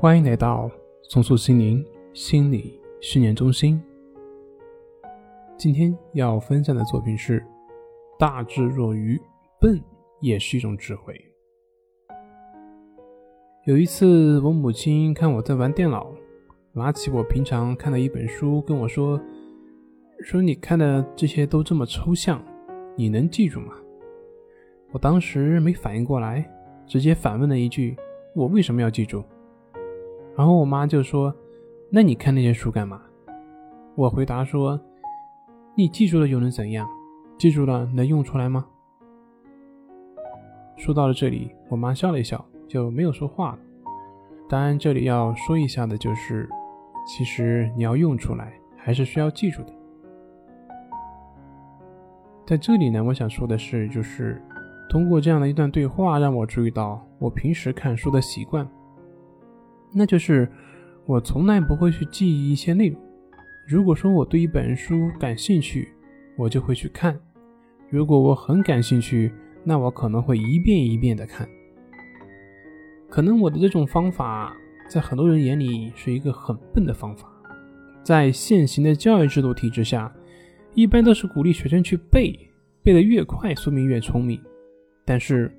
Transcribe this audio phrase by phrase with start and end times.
[0.00, 0.70] 欢迎来到
[1.02, 3.82] 松树心灵心理训练中心。
[5.56, 7.44] 今天要分享的作品是：
[8.16, 9.20] 大智若愚，
[9.60, 9.82] 笨
[10.20, 11.20] 也是一种智慧。
[13.64, 16.14] 有一次，我母亲看我在玩电脑，
[16.70, 19.20] 拿起我平常看的一本书，跟我说
[20.22, 22.40] ：“说你看的这些都这么抽象，
[22.96, 23.72] 你能记住吗？”
[24.94, 26.48] 我当时没反应过来，
[26.86, 27.96] 直接反问了一句
[28.36, 29.24] ：“我为什么要记住？”
[30.38, 31.34] 然后我妈就说
[31.90, 33.02] ：“那你看那些书干嘛？”
[33.96, 34.80] 我回答说
[35.74, 36.88] ：“你记住了又能怎样？
[37.36, 38.64] 记住了能用出来吗？”
[40.78, 43.58] 说到了这里，我妈笑了一笑，就没有说话了。
[44.48, 46.48] 当然，这里要说一下的就是，
[47.04, 49.74] 其实你要用出来，还是需要记住的。
[52.46, 54.40] 在这里呢，我想说的是，就是
[54.88, 58.64] 通过这样的一段对话，让我注意到我平时看书的习惯。
[59.92, 60.48] 那就是
[61.06, 63.00] 我从来不会去记忆一些内容。
[63.66, 65.88] 如果说我对一本书感兴趣，
[66.36, 67.14] 我就会去看；
[67.90, 69.32] 如果我很感兴趣，
[69.64, 71.48] 那我可能会一遍一遍的看。
[73.08, 74.54] 可能我的这种方法
[74.88, 77.28] 在很多人眼里是一个很笨的方法。
[78.02, 80.10] 在现行的教育制度体制下，
[80.72, 82.38] 一般都是鼓励学生去背，
[82.82, 84.40] 背得越快说明越聪明。
[85.04, 85.50] 但是，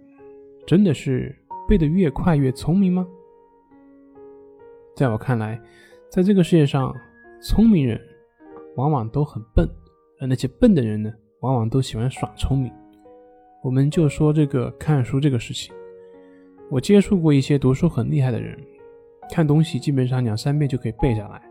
[0.65, 1.35] 真的是
[1.67, 3.05] 背得越快越聪明吗？
[4.99, 5.57] 在我看来，
[6.09, 6.93] 在这个世界上，
[7.41, 7.97] 聪明人
[8.75, 9.65] 往往都很笨，
[10.19, 12.69] 而那些笨的人呢，往往都喜欢耍聪明。
[13.63, 15.73] 我们就说这个看书这个事情，
[16.69, 18.59] 我接触过一些读书很厉害的人，
[19.31, 21.41] 看东西基本上两三遍就可以背下来。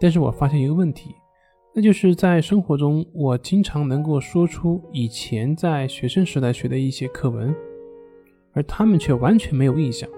[0.00, 1.14] 但是我发现一个问题，
[1.72, 7.54] 那就是在生活中，我经常能够说出以前在学生时代学的一些课文，
[8.54, 10.10] 而他们却完全没有印象，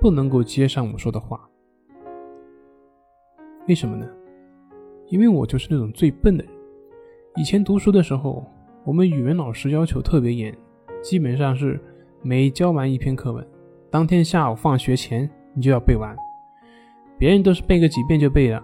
[0.00, 1.48] 不能够接上我说的话。
[3.66, 4.06] 为什么呢？
[5.08, 6.52] 因为我就是那种最笨的人。
[7.36, 8.44] 以前读书的时候，
[8.84, 10.54] 我们语文老师要求特别严，
[11.02, 11.80] 基本上是
[12.22, 13.46] 每教完一篇课文，
[13.90, 16.14] 当天下午放学前你就要背完。
[17.18, 18.62] 别人都是背个几遍就背了，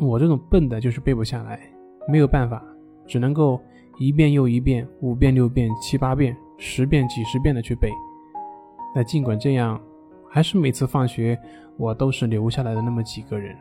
[0.00, 1.60] 我这种笨的就是背不下来，
[2.08, 2.62] 没有办法，
[3.06, 3.60] 只能够
[3.98, 7.88] 一遍又一遍、五遍六遍、七八遍、十遍几十遍的去背。
[8.96, 9.80] 那尽管这样，
[10.28, 11.38] 还是每次放学
[11.76, 13.56] 我都是留下来的那么几个人。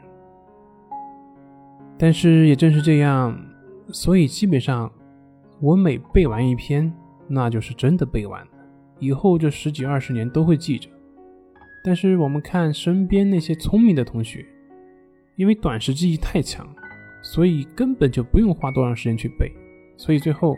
[2.03, 3.33] 但是也正是这样，
[3.87, 4.91] 所以基本上，
[5.61, 6.93] 我每背完一篇，
[7.29, 8.51] 那就是真的背完了，
[8.99, 10.89] 以后这十几二十年都会记着。
[11.81, 14.45] 但是我们看身边那些聪明的同学，
[15.37, 16.67] 因为短时记忆太强，
[17.21, 19.49] 所以根本就不用花多长时间去背，
[19.95, 20.57] 所以最后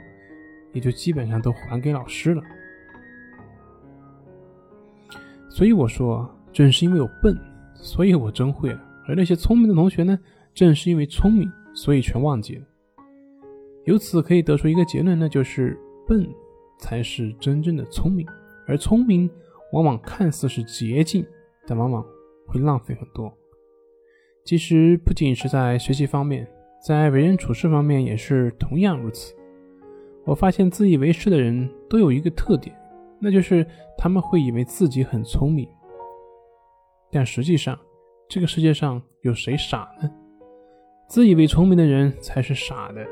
[0.74, 2.42] 也就基本上都还给老师了。
[5.52, 7.38] 所以我说，正是因为我笨，
[7.76, 8.82] 所以我真会了。
[9.08, 10.18] 而那些聪明的同学呢？
[10.56, 12.66] 正是因为聪明，所以全忘记了。
[13.84, 15.78] 由此可以得出一个结论，那就是
[16.08, 16.28] 笨
[16.80, 18.26] 才是真正的聪明，
[18.66, 19.30] 而聪明
[19.74, 21.24] 往往看似是捷径，
[21.68, 22.04] 但往往
[22.48, 23.32] 会浪费很多。
[24.46, 26.48] 其实不仅是在学习方面，
[26.88, 29.36] 在为人处事方面也是同样如此。
[30.24, 32.76] 我发现自以为是的人都有一个特点，
[33.20, 33.68] 那就是
[33.98, 35.68] 他们会以为自己很聪明，
[37.12, 37.78] 但实际上
[38.30, 40.10] 这个世界上有谁傻呢？
[41.08, 43.06] 自以为聪明的人才是傻的，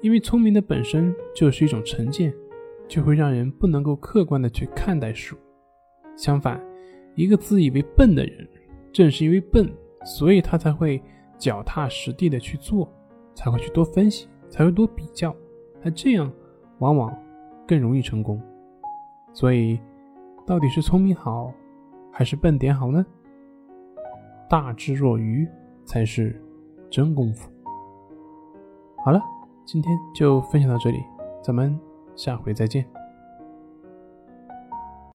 [0.00, 2.32] 因为聪明的本身就是一种成见，
[2.86, 5.38] 就会让人不能够客观的去看待事物。
[6.16, 6.64] 相反，
[7.16, 8.48] 一个自以为笨的人，
[8.92, 9.68] 正是因为笨，
[10.04, 11.02] 所以他才会
[11.36, 12.88] 脚踏实地的去做，
[13.34, 15.34] 才会去多分析，才会多比较，
[15.82, 16.32] 那这样
[16.78, 17.12] 往往
[17.66, 18.40] 更容易成功。
[19.32, 19.80] 所以，
[20.46, 21.52] 到底是聪明好，
[22.12, 23.04] 还是笨点好呢？
[24.48, 25.46] 大智若愚
[25.84, 26.40] 才是。
[26.92, 27.50] 真功夫。
[29.02, 29.20] 好了，
[29.64, 31.02] 今天就分享到这里，
[31.42, 31.76] 咱们
[32.14, 32.86] 下回再见。